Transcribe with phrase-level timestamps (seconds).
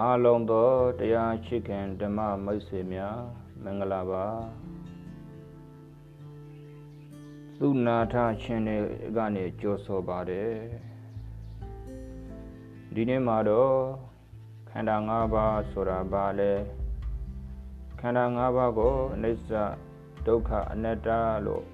[0.00, 3.18] အားလုံးသောတရားရှိခင်ဓမ္မမိတ်ဆွေများ
[3.62, 4.26] မင်္ဂလာပါ
[7.58, 8.78] သူနာထချင်းတွေ
[9.16, 10.52] ကနေကြိုဆိုပါတယ်
[12.94, 13.76] ဒီနေ့မှာတော့
[14.70, 16.52] ခန္ဓာ၅ပါးဆိုတာဘာလဲ
[18.00, 19.50] ခန္ဓာ၅ပါးကိုအနိစ္စ
[20.26, 21.08] ဒုက္ခအနတ္တ
[21.46, 21.64] လို့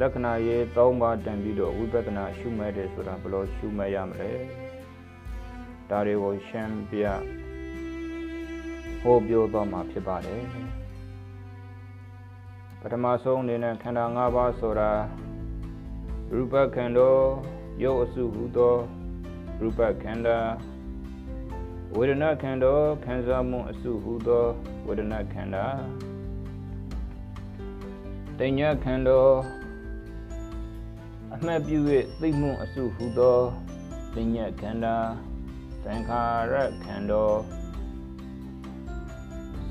[0.00, 4.32] လက္ခဏာရေး၃ပါးတန်ပြီးတော့ဝိပဿနာရှုမဲ့တယ်ဆိုတာဘယ်လိုရှုမဲ့ရမလဲ
[5.90, 7.04] ဒါတွေကိုရှင်းပြ
[9.02, 10.42] ဟောပြောသွားမှာဖြစ်ပါတယ်
[12.80, 14.90] ပထမဆုံးအနေနဲ့ခန္ဓာ၅ပါးဆိုတာ
[16.32, 17.10] ရူပခန္ဓာ
[17.82, 18.74] ရုပ်အစုဟုသော
[19.60, 20.38] ရူပခန္ဓာ
[21.96, 22.74] ဝေဒနာခန္ဓာ
[23.04, 24.44] ခံစားမှုအစုဟုသော
[24.86, 25.64] ဝေဒနာခန္ဓာ
[28.38, 29.20] တင်ညာခန္ဓာ
[31.34, 31.78] အမှတ်ပြု၍
[32.20, 33.38] သိမှုအစုဟုသော
[34.14, 34.96] တင်ညာခန္ဓာ
[35.90, 36.22] သင်္ခါ
[36.52, 37.24] ရခန္ဓာ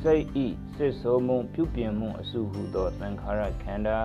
[0.02, 4.00] စိတ်ဤစစ်ဆိုးမှုပြုပြင်မှုအစုဟုသောသင်္ခါရခန္ဓာ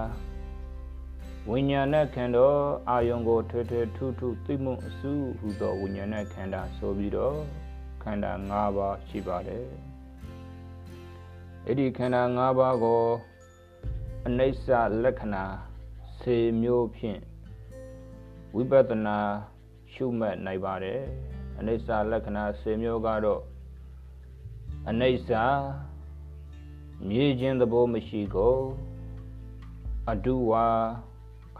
[1.49, 2.49] ဝိညာဏခန္ဓာ
[2.89, 7.37] အာယုံကိုထွေထွေထူးထူးသိမှုအစုဟုသောဝိညာဏခန္ဓာဆိုပြီးတော့
[8.03, 9.67] ခန္ဓာ၅ပါးရှိပါတယ်
[11.67, 13.05] အဲ့ဒီခန္ဓာ၅ပါးကို
[14.27, 14.67] အနိစ္စ
[15.03, 15.45] လက္ခဏာ
[16.21, 17.21] စေမျိုးဖြင့်
[18.55, 19.19] ဝိပဿနာ
[19.93, 21.01] ရှုမှတ်နိုင်ပါတယ်
[21.59, 23.43] အနိစ္စလက္ခဏာစေမျိုးကတော့
[24.89, 25.31] အနိစ္စ
[27.09, 28.57] မြည်ခြင်းသဘောမရှိကို
[30.11, 30.67] အတုဝါ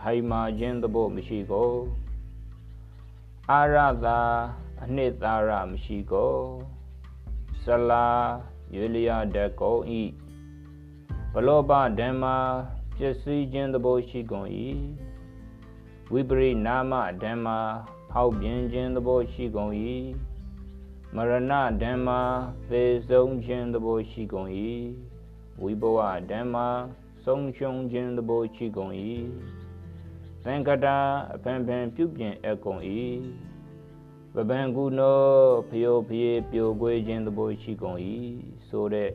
[0.01, 1.71] ခိုင်မာခြင်းသဘောမရှိကို
[3.51, 4.21] အာရသာ
[4.83, 6.35] အနှစ်သာရမရှိကို
[7.63, 8.07] ဆလာ
[8.75, 10.03] ရွေလျာတကုံဤ
[11.33, 12.37] ဘလောဘဓမ္မာ
[12.97, 14.49] ပစ္စည်းခြင်းသဘောရှိကုန်၏
[16.13, 17.59] ဝိပရိနာမဓမ္မာ
[18.15, 19.73] ဖောက်ပြင်းခြင်းသဘောရှိကုန်၏
[21.15, 22.21] မရဏဓမ္မာ
[22.71, 24.51] သေဆုံးခြင်းသဘောရှိကုန်၏
[25.63, 25.99] ဝိဘဝ
[26.31, 26.69] ဓမ္မာ
[27.25, 28.93] ဆုံးရှုံးခြင်းသဘောရှိကုန်၏
[30.45, 30.99] သင်္ကတာ
[31.35, 32.83] အဖန်ဖန်ပြုပြင်အပ်ကုန်၏
[34.35, 35.21] ပပံကုနော
[35.71, 37.99] ဖျောဖျေပြိုကွေးခြင်းသဘောရှိကုန်၏
[38.69, 39.11] ဆိုတဲ့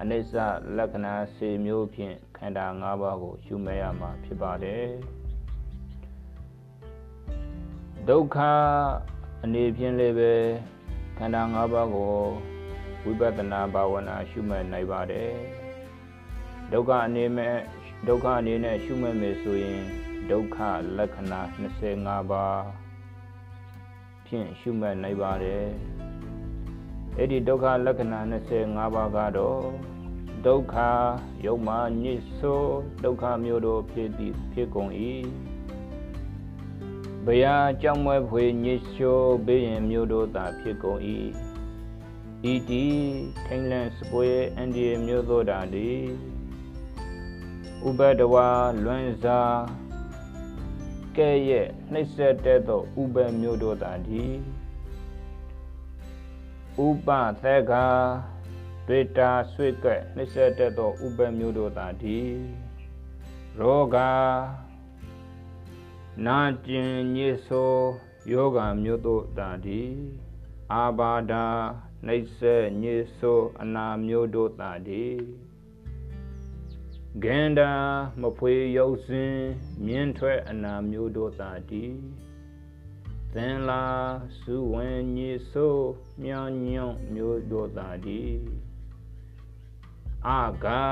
[0.00, 0.32] အနိစ္စ
[0.76, 4.86] လက္ခဏာစေမျိုးဖြင့်ခန္ဓာ၅ပါးကိုရှုမဲ့ရမှာဖြစ်ပါတယ်
[8.10, 8.38] ဒုက္ခ
[9.44, 10.32] အနေဖြင့်လည်းပဲ
[11.18, 12.14] ခန္ဓာ၅ပါးကို
[13.04, 15.32] ဝိပဿနာဘာဝနာရှုမှတ်နိုင်ပါတယ်
[16.72, 17.56] ဒုက္ခအနေနဲ့
[18.08, 19.80] ဒုက္ခအနေနဲ့ရှုမှတ်မယ်ဆိုရင်
[20.30, 20.58] ဒုက္ခ
[20.98, 21.40] လက္ခဏာ
[21.86, 22.62] 25ပါး
[24.26, 25.66] ဖြင့်ရှုမှတ်နိုင်ပါတယ်
[27.16, 28.20] အဲ့ဒီဒုက္ခလက္ခဏာ
[28.56, 29.62] 25ပါးကတော့
[30.46, 30.76] ဒုက္ခ
[31.46, 34.92] ယုံမှညစ်ဆိုးဒုက္ခမျိုးတို့ဖြစ်သည်ဖြစ်ကုန်၏
[37.26, 41.00] ဘယာကြောင့်မွဲဖွေညစ်ချိုးဘေးရင်မျိုးတို့သာဖြစ်ကုန်၏
[42.52, 42.86] ဤတီ
[43.46, 45.90] ထိန်လန့်စပွဲအန်ဒီမျိုးတို့တာဒီ
[47.88, 48.48] ဥပဒဝါ
[48.84, 49.60] လွန်စား
[51.16, 54.24] ကဲ့ရဲ့နှိမ့်ဆက်တဲ့သောဥပမျိုးတို့တာဒီ
[56.86, 57.08] ဥပ
[57.42, 57.86] သက္ကာ
[58.88, 62.18] တွေ့တာဆွေကဲ့နှိမ့်ဆက်တဲ့သောဥပမျိုးတို့တာဒီ
[63.58, 64.10] ရောဂါ
[66.26, 67.74] နာကျင်ညစ်ဆို
[68.32, 69.82] ယောဂမျိုးတို့တာဒီ
[70.72, 71.46] အာဘာဒာ
[72.06, 75.06] နှိမ့်ဆက်ညစ်ဆိုအနာမျိုးတို့တာဒီ
[77.22, 77.72] ဂန္ဓာ
[78.20, 79.36] မဖွေရုပ်စင်
[79.86, 81.84] မြင်းထွက်အနာမျိုးတို့တာဒီ
[83.34, 83.84] သင်လာ
[84.40, 85.76] စုဝင်ညစ်ဆို
[86.22, 88.22] မြောင်ညွန့်မျိုးတို့တာဒီ
[90.26, 90.84] အာဂါ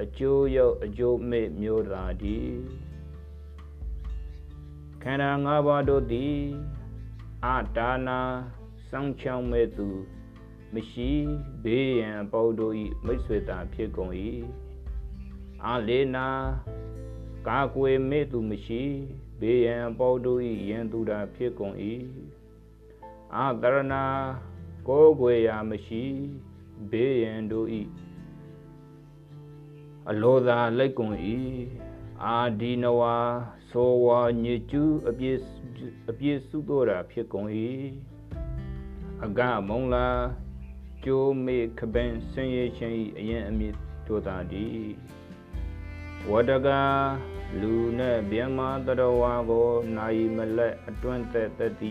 [0.00, 2.38] အကျိုးရောက်အကျိုးမဲ့မျိုးတာဒီ
[5.06, 6.36] ခန္ဓာ၅ပါးတို့သည်
[7.44, 8.20] အာတာနာ
[8.88, 9.88] စောင်းချောင်းမဲ့သူ
[10.74, 11.10] မရှိ
[11.64, 12.74] ဘေးရန်အပေါတို့၏
[13.06, 14.14] မိတ်ဆွေတာဖြစ်ကုန်၏
[15.64, 16.28] အာလေနာ
[17.48, 18.82] ကာကွယ်မဲ့သူမရှိ
[19.40, 21.76] ဘေးရန်အပေါတို့၏ယင်သူတာဖြစ်ကုန်၏
[23.36, 23.94] အာတရဏ
[24.88, 26.04] ကိုယ်ွယ်ရာမရှိ
[26.90, 27.68] ဘေးရန်တို့၏
[30.08, 31.16] အလောသာလိုက်ကုန်၏
[32.26, 33.16] အာဒီနဝါ
[33.70, 35.38] သောဝါညစ်ကျူးအပြည့်
[36.10, 37.50] အပြည့်စုတော့တာဖြစ်ကုန်၏
[39.24, 40.08] အကမုံလာ
[41.04, 43.74] ကျိုးမေခပင်ဆင်းရဲခြင်း၏အရင်အမြစ်
[44.06, 44.84] တို့သာသည်
[46.30, 46.68] ဝတက
[47.60, 51.90] လူနဲ့ဗျမတရဝါကိုနိုင်မလက်အတွန့်သက်တတိ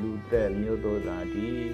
[0.00, 1.66] လူသက်မျိုးတို့သာသည်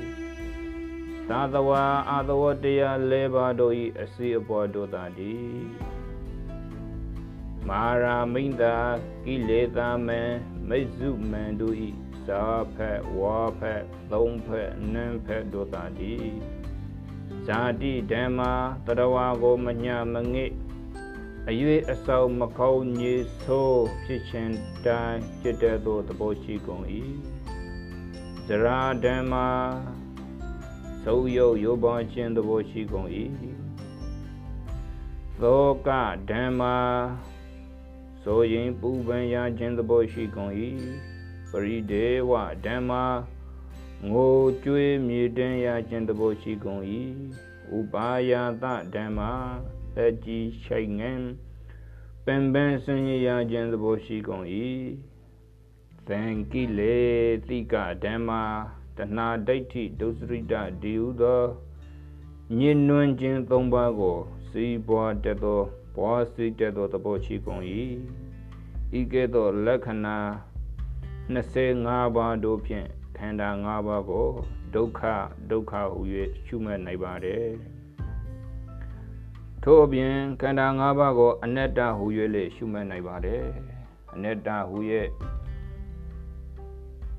[1.29, 5.98] သာသဝါအာသဝတရား၄ပါးတို့၏အစီအပေါ်တို့သာသည်
[7.69, 8.77] မာရာမိန္ဒာ
[9.25, 10.21] ကိလေသာမံ
[10.69, 13.83] မိစုမံတို့ဤစစားဖက်ဝါဖက်
[14.13, 16.15] သုံးဖက်နန်းဖက်တို့သာတိ
[17.47, 18.53] ဇာတိဓမ္မာ
[18.87, 20.47] တရဝါကိုမညာမငိ
[21.49, 21.51] အ၍
[21.93, 24.57] အစောမခေါညေဆိုးဖြစ်ခြင်း
[24.87, 26.85] တိုင်းဖြစ်တဲ့သို့သဘောရှိကုန်၏
[28.47, 29.49] ဇရာဓမ္မာ
[31.05, 33.09] သုံးယုတ်ယောပေါင်းခြင်းသဘောရှိကုန်၏
[35.43, 35.89] သောက
[36.31, 36.77] ဓမ္မာ
[38.31, 40.53] ဆိုရင်ပူပန်ရခြင်းသဘောရှိကုန်၏
[41.51, 42.33] ပရိဒေဝ
[42.65, 43.05] ဓမ္မာ
[44.11, 46.83] ငိုကြွေးမြေတင်ရခြင်းသဘောရှိကုန်၏
[47.77, 48.33] ဥပါယ
[48.63, 48.65] တ
[48.95, 49.33] ဓမ္မာ
[49.99, 51.21] အကြည်ရှိတ်ငင်
[52.25, 54.47] ပင်ပန်းဆင်းရဲရခြင်းသဘောရှိကုန်၏
[56.09, 56.21] သံ
[56.51, 56.99] ကိလေ
[57.49, 58.43] တိကဓမ္မာ
[58.97, 61.43] တဏှာဒိဋ္ဌိဒုစရိတဒီဟုသော
[62.59, 65.63] ညင်နွမ်းခြင်းသုံးပါးကိုစီးပွားတတ်သော
[65.99, 67.63] ပွားစီးတတ်သောသဘောရှိကုန်၏
[68.99, 70.17] ဤကဲ့သို့လက္ခဏာ
[71.35, 74.29] 25ပါးတို့ဖြင့်ခန္ဓာ5ပါးကို
[74.75, 75.01] ဒုက္ခ
[75.51, 76.01] ဒုက္ခဟူ၍
[76.47, 77.49] ရှုမှတ်နိုင်ပါတယ်
[79.63, 82.05] ထို့အပြင်ခန္ဓာ၅ပါးကိုအနတ္တဟူ၍
[82.35, 83.45] လေရှုမှတ်နိုင်ပါတယ်
[84.15, 84.79] အနတ္တဟူ၍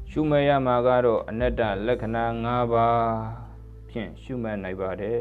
[0.10, 3.06] ရှုမှတ်ရမှာကတော့အနတ္တလက္ခဏာ၅ပါး
[3.90, 5.20] ဖြင့်ရှုမှတ်နိုင်ပါတယ်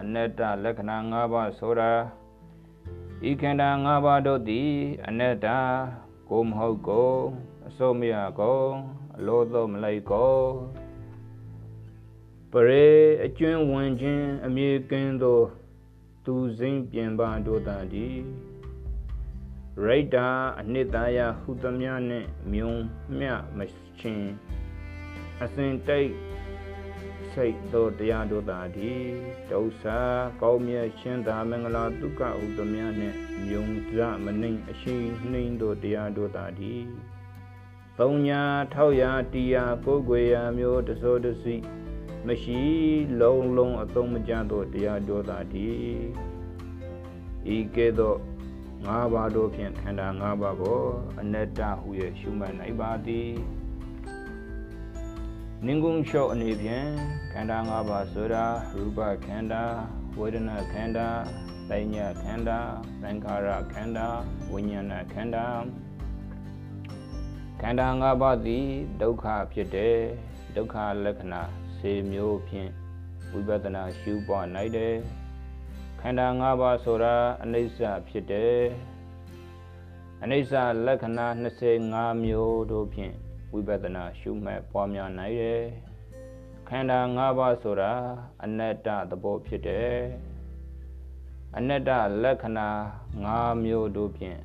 [0.00, 1.92] အနတ္တလက္ခဏာ၅ပါးဆိုတာ
[3.26, 4.70] ဤခန္ဓာ၅ပါးတို့သည်
[5.06, 5.46] အနတ္တ
[6.30, 7.12] ကိုမဟုတ်ကို
[7.68, 8.62] အစိုးမရကို
[9.16, 10.38] အလိုသောမလိုက်ကို
[12.52, 12.88] ပရေ
[13.24, 15.40] အကျွင်းဝင်ခြင်းအမြေကင်းသော
[16.24, 18.16] သူစိမ့်ပြင်ပတို့တန်သည်
[19.84, 20.28] ရိတ်တာ
[20.60, 22.72] အနှစ်သာရဟုသမျှနှင့်မြုံ
[23.18, 23.58] မျှမ
[23.98, 24.30] ချင်း
[25.42, 26.10] အစဉ်တိတ်
[27.38, 29.02] စိတ်သောတရားတို့သာသည်
[29.50, 30.00] ဒုစရ
[30.42, 33.90] ကောင်းမြတ်ရှင်သာမင်္ဂလာဒုက္ခဟုသမျှနှင့်မြုံစ
[34.24, 34.96] မနှိမ်အရှိ
[35.30, 36.84] နှိမ်သောတရားတို့သာသည်
[37.98, 38.42] သုံးညာ
[38.74, 41.56] ထောက်ရာတရားကိုယ်ွယ်ရာမျိုးတစိုးတစီ
[42.26, 42.60] မရှိ
[43.20, 46.00] လုံးလုံးအသုံးမကျသောတရားတို့သာသည်
[47.54, 48.18] ဤကဲ့သို့
[48.84, 50.80] ငါးပါးတို့ဖြင့်ခန္ဓာငါးပါးကို
[51.20, 51.88] အနတ္တဟု၍
[52.20, 53.30] ရှုမှတ်နိုင်ပါသည်
[55.66, 56.88] နင်္ဂုံလျှော့အနေဖြင့်
[57.32, 59.62] ခန္ဓာ၅ပါးဆိုတာရူပခန္ဓာ
[60.18, 61.08] ဝေဒနာခန္ဓာ
[61.68, 62.58] ပညာခန္ဓာ
[63.02, 64.06] သံခါရခန္ဓာ
[64.52, 65.46] ဝိညာဏခန္ဓာ
[67.60, 68.66] ခန္ဓာ၅ပါးသည်
[69.02, 69.96] ဒုက္ခဖြစ်တယ်
[70.56, 71.42] ဒုက္ခလက္ခဏာ
[71.78, 72.70] စေမျိုးဖြင့်
[73.32, 74.94] ဝိပဿနာရှုပွားနိုင်တယ်
[76.00, 77.78] ခန္ဓာ၅ပါးဆိုတာအနိစ္စ
[78.08, 78.62] ဖြစ်တယ်
[80.22, 80.52] အနိစ္စ
[80.86, 81.26] လက္ခဏာ
[81.74, 83.16] 25မျိုးတို့ဖြင့်
[83.52, 85.62] ဝိပဿနာရှုမှတ်ပွားများနိုင်တယ်
[86.68, 87.92] ခန္ဓာ၅ပါးဆိုတာ
[88.44, 89.96] အနတ္တသဘောဖြစ်တယ်
[91.56, 91.90] အနတ္တ
[92.22, 92.68] လက္ခဏာ
[93.24, 93.28] ၅
[93.64, 94.40] မျိုးတို့ဖြင့်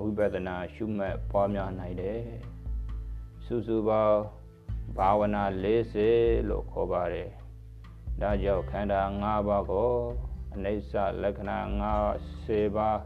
[0.00, 2.22] ဝိပဿနာရှုမှတ်ပွားများနိုင်တယ်
[3.44, 4.20] စုစုပေါင်း
[4.96, 5.44] ဘာဝနာ
[5.98, 7.30] 40လို့ခေါ်ပါတယ်
[8.20, 9.92] ဒါကြောင့်ခန္ဓာ၅ပါးကို
[10.54, 10.92] အနိစ္စ
[11.22, 11.58] လက္ခဏာ
[12.16, 12.98] 50ပါး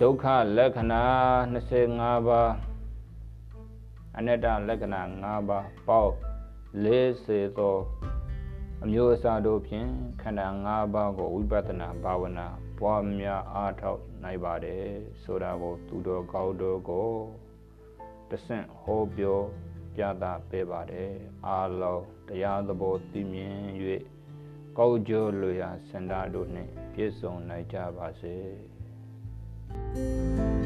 [0.00, 0.24] ဒုက္ခ
[0.56, 1.04] လက္ခဏာ
[1.64, 2.50] 25ပါး
[4.20, 6.12] အနတ္တလက္ခဏာ5ပါးပေါက်
[6.84, 7.76] 40သော
[8.82, 9.90] အမျိုးအစားတို့ဖြင့်
[10.22, 12.46] ခန္ဓာ5ပါးကိုဝိပဿနာဘာဝနာ
[12.78, 14.86] ပွားများအားထုတ်နိုင်ပါတယ်
[15.22, 17.10] ဆိုတာကိုသူတော်ကောင်းတို့ကို
[18.30, 19.38] တဆင့်ဟောပြော
[19.94, 21.12] ပြသပေးပါတယ်
[21.46, 23.56] အားလုံးတရားသဘောသိမြင်၍
[24.78, 28.36] ကောက်ကျော်လွေရာစန္ဒတို့နှင့်ပြည့်စုံနိုင်ကြပါစေ
[29.94, 30.57] thank you